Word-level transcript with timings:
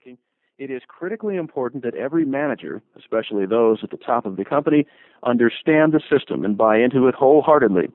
making, 0.00 0.18
it 0.58 0.70
is 0.70 0.82
critically 0.88 1.36
important 1.36 1.82
that 1.82 1.94
every 1.94 2.24
manager, 2.24 2.82
especially 2.98 3.46
those 3.46 3.78
at 3.82 3.90
the 3.90 3.96
top 3.96 4.24
of 4.24 4.36
the 4.36 4.44
company, 4.44 4.86
understand 5.24 5.92
the 5.92 6.00
system 6.00 6.44
and 6.44 6.56
buy 6.56 6.78
into 6.78 7.06
it 7.06 7.14
wholeheartedly. 7.14 7.88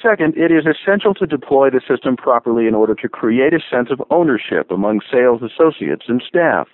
Second, 0.00 0.36
it 0.36 0.50
is 0.50 0.64
essential 0.66 1.14
to 1.14 1.26
deploy 1.26 1.70
the 1.70 1.80
system 1.86 2.16
properly 2.16 2.66
in 2.66 2.74
order 2.74 2.94
to 2.94 3.08
create 3.08 3.54
a 3.54 3.60
sense 3.70 3.88
of 3.90 4.02
ownership 4.10 4.70
among 4.70 5.00
sales 5.10 5.40
associates 5.42 6.04
and 6.08 6.22
staff. 6.26 6.68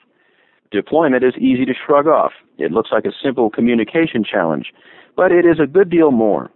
Deployment 0.70 1.23
is 1.23 1.34
easy 1.36 1.64
to 1.66 1.75
shrug 1.75 2.07
off. 2.07 2.32
It 2.59 2.73
looks 2.73 2.91
like 2.93 3.04
a 3.04 3.12
simple 3.23 3.50
communication 3.50 4.25
challenge, 4.25 4.73
but 5.16 5.32
it 5.32 5.45
is 5.45 5.61
a 5.61 5.66
good 5.66 5.91
deal 5.91 6.11
more. 6.11 6.50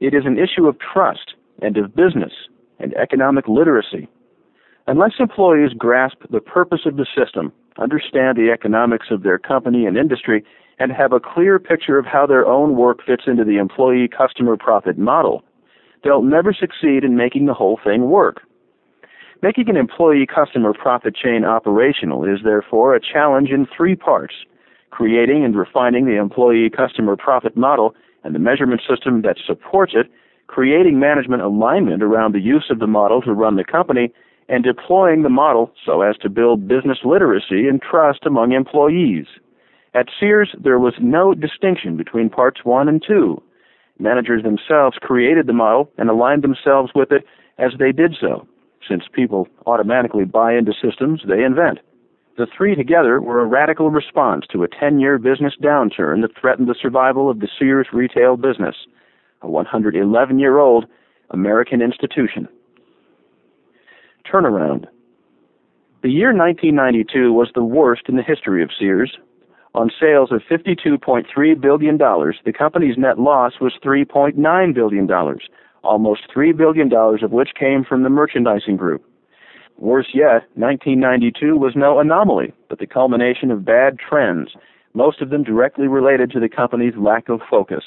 It 0.00 0.14
is 0.14 0.24
an 0.24 0.38
issue 0.38 0.66
of 0.66 0.76
trust 0.78 1.34
and 1.60 1.76
of 1.76 1.96
business 1.96 2.32
and 2.78 2.94
economic 2.94 3.48
literacy. 3.48 4.08
Unless 4.88 5.14
employees 5.18 5.72
grasp 5.76 6.18
the 6.30 6.40
purpose 6.40 6.82
of 6.86 6.96
the 6.96 7.06
system, 7.16 7.52
understand 7.78 8.36
the 8.36 8.50
economics 8.52 9.06
of 9.10 9.22
their 9.22 9.38
company 9.38 9.84
and 9.84 9.96
industry, 9.96 10.44
and 10.78 10.92
have 10.92 11.12
a 11.12 11.20
clear 11.20 11.58
picture 11.58 11.98
of 11.98 12.06
how 12.06 12.26
their 12.26 12.46
own 12.46 12.76
work 12.76 12.98
fits 13.04 13.24
into 13.26 13.44
the 13.44 13.56
employee 13.56 14.08
customer 14.08 14.56
profit 14.56 14.98
model, 14.98 15.42
they'll 16.04 16.22
never 16.22 16.52
succeed 16.52 17.02
in 17.02 17.16
making 17.16 17.46
the 17.46 17.54
whole 17.54 17.80
thing 17.82 18.10
work. 18.10 18.42
Making 19.42 19.70
an 19.70 19.76
employee 19.76 20.26
customer 20.26 20.72
profit 20.72 21.16
chain 21.16 21.44
operational 21.44 22.24
is 22.24 22.40
therefore 22.44 22.94
a 22.94 23.00
challenge 23.00 23.50
in 23.50 23.66
three 23.76 23.96
parts 23.96 24.34
creating 24.90 25.44
and 25.44 25.54
refining 25.54 26.06
the 26.06 26.16
employee 26.16 26.70
customer 26.70 27.16
profit 27.16 27.54
model 27.54 27.94
and 28.24 28.34
the 28.34 28.38
measurement 28.38 28.80
system 28.88 29.20
that 29.20 29.36
supports 29.46 29.92
it, 29.94 30.10
creating 30.46 30.98
management 30.98 31.42
alignment 31.42 32.02
around 32.02 32.34
the 32.34 32.40
use 32.40 32.66
of 32.70 32.78
the 32.78 32.86
model 32.86 33.20
to 33.20 33.34
run 33.34 33.56
the 33.56 33.64
company, 33.64 34.10
and 34.48 34.62
deploying 34.62 35.22
the 35.22 35.28
model 35.28 35.72
so 35.84 36.02
as 36.02 36.16
to 36.18 36.28
build 36.28 36.68
business 36.68 36.98
literacy 37.04 37.68
and 37.68 37.82
trust 37.82 38.26
among 38.26 38.52
employees. 38.52 39.26
At 39.94 40.08
Sears, 40.20 40.54
there 40.62 40.78
was 40.78 40.94
no 41.00 41.34
distinction 41.34 41.96
between 41.96 42.30
parts 42.30 42.64
one 42.64 42.88
and 42.88 43.02
two. 43.04 43.42
Managers 43.98 44.42
themselves 44.42 44.98
created 45.00 45.46
the 45.46 45.52
model 45.52 45.90
and 45.96 46.10
aligned 46.10 46.42
themselves 46.42 46.92
with 46.94 47.10
it 47.10 47.24
as 47.58 47.72
they 47.78 47.92
did 47.92 48.14
so, 48.20 48.46
since 48.86 49.04
people 49.12 49.48
automatically 49.66 50.24
buy 50.24 50.54
into 50.54 50.72
systems 50.72 51.22
they 51.26 51.42
invent. 51.42 51.78
The 52.36 52.46
three 52.46 52.74
together 52.74 53.20
were 53.20 53.40
a 53.40 53.46
radical 53.46 53.90
response 53.90 54.44
to 54.52 54.62
a 54.62 54.68
10 54.68 55.00
year 55.00 55.16
business 55.18 55.54
downturn 55.62 56.20
that 56.20 56.36
threatened 56.38 56.68
the 56.68 56.74
survival 56.80 57.30
of 57.30 57.40
the 57.40 57.48
Sears 57.58 57.88
retail 57.94 58.36
business, 58.36 58.76
a 59.40 59.48
111 59.48 60.38
year 60.38 60.58
old 60.58 60.84
American 61.30 61.80
institution. 61.80 62.46
Turnaround. 64.30 64.86
The 66.02 66.10
year 66.10 66.34
1992 66.34 67.32
was 67.32 67.48
the 67.54 67.64
worst 67.64 68.02
in 68.08 68.16
the 68.16 68.22
history 68.22 68.62
of 68.62 68.70
Sears, 68.78 69.16
on 69.76 69.90
sales 70.00 70.32
of 70.32 70.40
$52.3 70.50 71.60
billion, 71.60 71.98
the 71.98 72.52
company's 72.56 72.96
net 72.96 73.18
loss 73.18 73.52
was 73.60 73.74
$3.9 73.84 74.74
billion, 74.74 75.10
almost 75.84 76.22
$3 76.34 76.56
billion 76.56 76.90
of 76.94 77.30
which 77.30 77.50
came 77.60 77.84
from 77.84 78.02
the 78.02 78.08
merchandising 78.08 78.78
group. 78.78 79.04
Worse 79.76 80.08
yet, 80.14 80.48
1992 80.54 81.58
was 81.58 81.74
no 81.76 82.00
anomaly, 82.00 82.54
but 82.70 82.78
the 82.78 82.86
culmination 82.86 83.50
of 83.50 83.66
bad 83.66 83.98
trends, 83.98 84.48
most 84.94 85.20
of 85.20 85.28
them 85.28 85.42
directly 85.42 85.88
related 85.88 86.30
to 86.30 86.40
the 86.40 86.48
company's 86.48 86.96
lack 86.96 87.28
of 87.28 87.40
focus. 87.50 87.84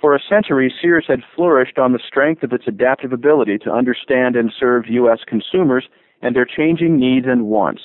For 0.00 0.14
a 0.14 0.20
century, 0.20 0.72
Sears 0.80 1.04
had 1.08 1.20
flourished 1.36 1.78
on 1.78 1.92
the 1.92 1.98
strength 1.98 2.42
of 2.42 2.54
its 2.54 2.64
adaptive 2.66 3.12
ability 3.12 3.58
to 3.58 3.72
understand 3.72 4.34
and 4.34 4.50
serve 4.58 4.88
U.S. 4.88 5.20
consumers 5.26 5.88
and 6.22 6.34
their 6.34 6.46
changing 6.46 6.98
needs 6.98 7.26
and 7.28 7.46
wants. 7.46 7.82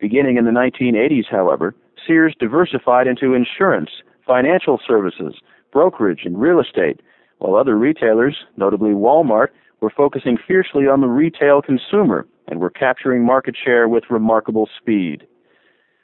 Beginning 0.00 0.38
in 0.38 0.44
the 0.44 0.50
1980s, 0.50 1.26
however, 1.30 1.74
Sears 2.04 2.34
diversified 2.38 3.06
into 3.06 3.34
insurance, 3.34 3.90
financial 4.26 4.80
services, 4.86 5.34
brokerage, 5.72 6.22
and 6.24 6.40
real 6.40 6.60
estate, 6.60 7.00
while 7.38 7.54
other 7.54 7.76
retailers, 7.76 8.36
notably 8.56 8.90
Walmart, 8.90 9.48
were 9.80 9.92
focusing 9.96 10.36
fiercely 10.48 10.88
on 10.88 11.00
the 11.00 11.06
retail 11.06 11.62
consumer 11.62 12.26
and 12.48 12.60
were 12.60 12.70
capturing 12.70 13.24
market 13.24 13.56
share 13.62 13.88
with 13.88 14.04
remarkable 14.10 14.68
speed. 14.80 15.26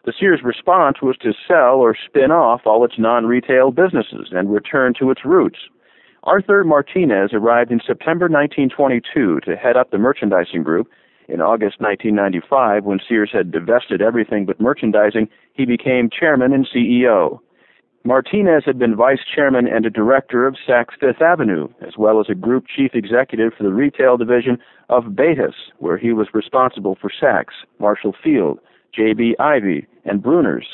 The 0.04 0.12
Sears 0.18 0.40
response 0.42 1.00
was 1.00 1.16
to 1.18 1.32
sell 1.46 1.76
or 1.76 1.94
spin 1.94 2.30
off 2.30 2.62
all 2.66 2.84
its 2.84 2.98
non 2.98 3.26
retail 3.26 3.70
businesses 3.70 4.28
and 4.32 4.52
return 4.52 4.94
to 4.98 5.10
its 5.10 5.24
roots. 5.24 5.58
Arthur 6.24 6.64
Martinez 6.64 7.30
arrived 7.32 7.70
in 7.70 7.80
September 7.80 8.26
1922 8.26 9.40
to 9.40 9.56
head 9.56 9.76
up 9.76 9.90
the 9.90 9.98
merchandising 9.98 10.62
group 10.62 10.88
in 11.28 11.40
August 11.40 11.80
1995, 11.80 12.84
when 12.84 13.00
Sears 13.08 13.30
had 13.32 13.52
divested 13.52 14.02
everything 14.02 14.44
but 14.44 14.60
merchandising, 14.60 15.28
he 15.54 15.64
became 15.64 16.10
chairman 16.10 16.52
and 16.52 16.68
CEO. 16.68 17.38
Martinez 18.04 18.64
had 18.66 18.78
been 18.78 18.96
vice 18.96 19.20
chairman 19.34 19.68
and 19.68 19.86
a 19.86 19.90
director 19.90 20.46
of 20.46 20.56
Saks 20.68 20.98
Fifth 20.98 21.22
Avenue, 21.22 21.68
as 21.86 21.96
well 21.96 22.20
as 22.20 22.26
a 22.28 22.34
group 22.34 22.64
chief 22.66 22.90
executive 22.94 23.52
for 23.56 23.62
the 23.62 23.72
retail 23.72 24.16
division 24.16 24.58
of 24.88 25.14
BATUS, 25.14 25.54
where 25.78 25.96
he 25.96 26.12
was 26.12 26.34
responsible 26.34 26.98
for 27.00 27.10
Saks, 27.10 27.64
Marshall 27.78 28.14
Field, 28.22 28.58
J.B. 28.94 29.36
Ivey, 29.38 29.86
and 30.04 30.22
Breuners. 30.22 30.64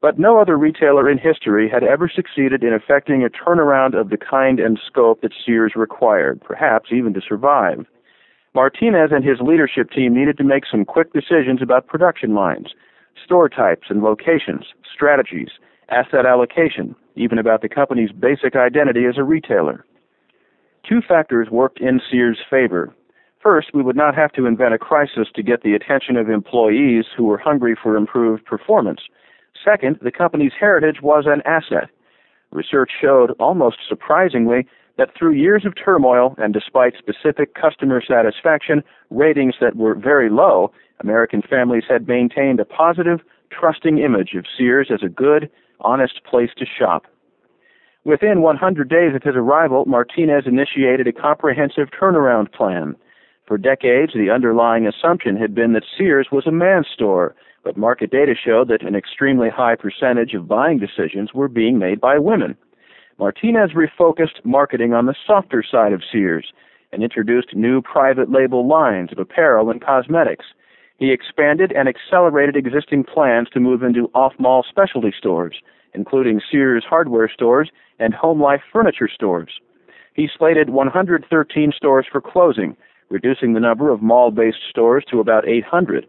But 0.00 0.18
no 0.18 0.38
other 0.38 0.56
retailer 0.56 1.08
in 1.08 1.18
history 1.18 1.68
had 1.68 1.82
ever 1.82 2.10
succeeded 2.14 2.62
in 2.62 2.74
effecting 2.74 3.24
a 3.24 3.30
turnaround 3.30 3.98
of 3.98 4.10
the 4.10 4.18
kind 4.18 4.60
and 4.60 4.78
scope 4.86 5.22
that 5.22 5.32
Sears 5.44 5.72
required, 5.76 6.42
perhaps 6.42 6.90
even 6.92 7.14
to 7.14 7.20
survive. 7.26 7.86
Martinez 8.54 9.10
and 9.12 9.24
his 9.24 9.40
leadership 9.40 9.90
team 9.90 10.14
needed 10.14 10.36
to 10.38 10.44
make 10.44 10.64
some 10.70 10.84
quick 10.84 11.12
decisions 11.12 11.60
about 11.62 11.86
production 11.86 12.34
lines, 12.34 12.68
store 13.24 13.48
types 13.48 13.86
and 13.88 14.02
locations, 14.02 14.64
strategies, 14.92 15.48
asset 15.88 16.26
allocation, 16.26 16.94
even 17.16 17.38
about 17.38 17.62
the 17.62 17.68
company's 17.68 18.12
basic 18.12 18.54
identity 18.56 19.06
as 19.06 19.18
a 19.18 19.24
retailer. 19.24 19.84
Two 20.88 21.00
factors 21.00 21.48
worked 21.50 21.80
in 21.80 22.00
Sears' 22.10 22.38
favor. 22.48 22.94
First, 23.44 23.74
we 23.74 23.82
would 23.82 23.94
not 23.94 24.14
have 24.14 24.32
to 24.32 24.46
invent 24.46 24.72
a 24.72 24.78
crisis 24.78 25.28
to 25.34 25.42
get 25.42 25.62
the 25.62 25.74
attention 25.74 26.16
of 26.16 26.30
employees 26.30 27.04
who 27.14 27.24
were 27.24 27.36
hungry 27.36 27.76
for 27.80 27.94
improved 27.94 28.46
performance. 28.46 29.02
Second, 29.62 29.98
the 30.00 30.10
company's 30.10 30.54
heritage 30.58 31.02
was 31.02 31.24
an 31.26 31.42
asset. 31.44 31.90
Research 32.52 32.90
showed, 32.98 33.32
almost 33.32 33.76
surprisingly, 33.86 34.66
that 34.96 35.10
through 35.14 35.34
years 35.34 35.66
of 35.66 35.74
turmoil 35.76 36.34
and 36.38 36.54
despite 36.54 36.94
specific 36.96 37.54
customer 37.54 38.00
satisfaction 38.00 38.82
ratings 39.10 39.56
that 39.60 39.76
were 39.76 39.94
very 39.94 40.30
low, 40.30 40.72
American 41.00 41.42
families 41.42 41.84
had 41.86 42.08
maintained 42.08 42.60
a 42.60 42.64
positive, 42.64 43.20
trusting 43.50 43.98
image 43.98 44.32
of 44.38 44.46
Sears 44.56 44.88
as 44.90 45.02
a 45.02 45.08
good, 45.10 45.50
honest 45.80 46.24
place 46.24 46.50
to 46.56 46.64
shop. 46.64 47.04
Within 48.04 48.40
100 48.40 48.88
days 48.88 49.14
of 49.14 49.22
his 49.22 49.36
arrival, 49.36 49.84
Martinez 49.84 50.44
initiated 50.46 51.06
a 51.06 51.12
comprehensive 51.12 51.88
turnaround 51.90 52.50
plan. 52.50 52.96
For 53.46 53.58
decades, 53.58 54.12
the 54.14 54.30
underlying 54.30 54.86
assumption 54.86 55.36
had 55.36 55.54
been 55.54 55.74
that 55.74 55.84
Sears 55.98 56.28
was 56.32 56.46
a 56.46 56.52
man's 56.52 56.86
store, 56.92 57.34
but 57.62 57.76
market 57.76 58.10
data 58.10 58.34
showed 58.34 58.68
that 58.68 58.82
an 58.82 58.94
extremely 58.94 59.50
high 59.50 59.76
percentage 59.76 60.32
of 60.32 60.48
buying 60.48 60.78
decisions 60.78 61.34
were 61.34 61.48
being 61.48 61.78
made 61.78 62.00
by 62.00 62.18
women. 62.18 62.56
Martinez 63.18 63.72
refocused 63.72 64.44
marketing 64.44 64.94
on 64.94 65.04
the 65.06 65.14
softer 65.26 65.62
side 65.62 65.92
of 65.92 66.02
Sears 66.10 66.52
and 66.90 67.02
introduced 67.02 67.54
new 67.54 67.82
private 67.82 68.30
label 68.30 68.66
lines 68.66 69.12
of 69.12 69.18
apparel 69.18 69.70
and 69.70 69.84
cosmetics. 69.84 70.46
He 70.96 71.12
expanded 71.12 71.70
and 71.72 71.86
accelerated 71.86 72.56
existing 72.56 73.04
plans 73.04 73.48
to 73.50 73.60
move 73.60 73.82
into 73.82 74.10
off-mall 74.14 74.64
specialty 74.66 75.12
stores, 75.16 75.56
including 75.92 76.40
Sears 76.50 76.84
hardware 76.88 77.28
stores 77.28 77.70
and 77.98 78.14
Home 78.14 78.40
Life 78.40 78.62
furniture 78.72 79.08
stores. 79.12 79.60
He 80.14 80.28
slated 80.38 80.70
113 80.70 81.72
stores 81.76 82.06
for 82.10 82.20
closing, 82.20 82.76
reducing 83.10 83.52
the 83.52 83.60
number 83.60 83.90
of 83.90 84.02
mall-based 84.02 84.58
stores 84.70 85.04
to 85.10 85.20
about 85.20 85.48
800. 85.48 86.06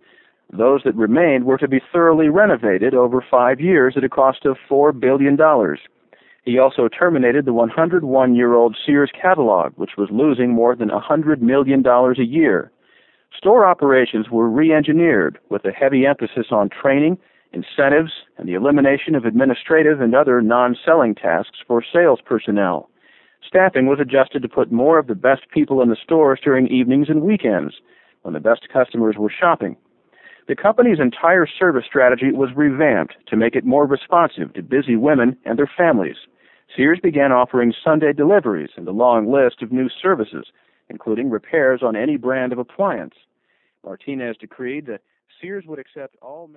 Those 0.51 0.81
that 0.83 0.95
remained 0.95 1.45
were 1.45 1.57
to 1.57 1.67
be 1.67 1.81
thoroughly 1.91 2.29
renovated 2.29 2.93
over 2.93 3.23
five 3.29 3.59
years 3.59 3.95
at 3.97 4.03
a 4.03 4.09
cost 4.09 4.45
of 4.45 4.57
$4 4.69 4.97
billion. 4.97 5.37
He 6.43 6.59
also 6.59 6.87
terminated 6.87 7.45
the 7.45 7.53
101 7.53 8.35
year 8.35 8.53
old 8.53 8.77
Sears 8.85 9.11
catalog, 9.19 9.73
which 9.75 9.97
was 9.97 10.09
losing 10.11 10.51
more 10.51 10.75
than 10.75 10.89
$100 10.89 11.41
million 11.41 11.85
a 11.85 12.23
year. 12.23 12.71
Store 13.35 13.65
operations 13.65 14.29
were 14.29 14.49
re 14.49 14.71
engineered 14.71 15.39
with 15.49 15.65
a 15.65 15.71
heavy 15.71 16.05
emphasis 16.05 16.47
on 16.51 16.69
training, 16.69 17.17
incentives, 17.51 18.11
and 18.37 18.47
the 18.47 18.53
elimination 18.53 19.15
of 19.15 19.25
administrative 19.25 19.99
and 19.99 20.15
other 20.15 20.41
non 20.41 20.77
selling 20.85 21.15
tasks 21.15 21.57
for 21.67 21.83
sales 21.83 22.19
personnel. 22.23 22.89
Staffing 23.47 23.85
was 23.87 23.99
adjusted 23.99 24.41
to 24.41 24.49
put 24.49 24.71
more 24.71 24.97
of 24.97 25.07
the 25.07 25.15
best 25.15 25.49
people 25.53 25.81
in 25.81 25.89
the 25.89 25.95
stores 26.01 26.39
during 26.43 26.67
evenings 26.67 27.09
and 27.09 27.21
weekends 27.21 27.75
when 28.23 28.33
the 28.33 28.39
best 28.39 28.67
customers 28.71 29.15
were 29.17 29.29
shopping. 29.29 29.77
The 30.47 30.55
company's 30.55 30.99
entire 30.99 31.47
service 31.47 31.85
strategy 31.85 32.31
was 32.31 32.49
revamped 32.55 33.15
to 33.27 33.35
make 33.35 33.55
it 33.55 33.65
more 33.65 33.85
responsive 33.85 34.53
to 34.53 34.63
busy 34.63 34.95
women 34.95 35.37
and 35.45 35.57
their 35.57 35.69
families. 35.77 36.17
Sears 36.75 36.99
began 37.01 37.31
offering 37.31 37.73
Sunday 37.83 38.13
deliveries 38.13 38.71
and 38.75 38.87
a 38.87 38.91
long 38.91 39.31
list 39.31 39.61
of 39.61 39.71
new 39.71 39.89
services, 39.89 40.47
including 40.89 41.29
repairs 41.29 41.81
on 41.83 41.95
any 41.95 42.17
brand 42.17 42.51
of 42.51 42.59
appliance. 42.59 43.15
Martinez 43.83 44.37
decreed 44.37 44.85
that 44.87 45.01
Sears 45.41 45.65
would 45.67 45.79
accept 45.79 46.15
all 46.21 46.47